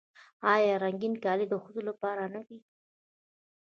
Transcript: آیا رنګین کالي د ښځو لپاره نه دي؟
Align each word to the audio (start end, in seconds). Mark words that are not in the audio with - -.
آیا 0.53 0.73
رنګین 0.83 1.13
کالي 1.23 1.45
د 1.49 1.53
ښځو 1.63 1.81
لپاره 1.89 2.23
نه 2.33 2.41
دي؟ 2.47 2.59